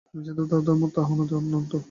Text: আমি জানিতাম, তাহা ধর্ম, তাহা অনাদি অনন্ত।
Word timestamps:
আমি 0.07 0.21
জানিতাম, 0.25 0.47
তাহা 0.51 0.63
ধর্ম, 0.67 0.83
তাহা 0.95 1.11
অনাদি 1.13 1.33
অনন্ত। 1.39 1.71